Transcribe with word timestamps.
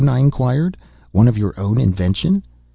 I 0.09 0.17
inquired—"one 0.17 1.27
of 1.27 1.37
your 1.37 1.53
own 1.59 1.79
invention?" 1.79 2.41